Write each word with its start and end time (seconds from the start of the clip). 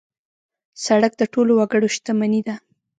سړک 0.85 1.13
د 1.17 1.23
ټولو 1.33 1.51
وګړو 1.59 1.87
شتمني 1.95 2.41
ده. 2.47 2.55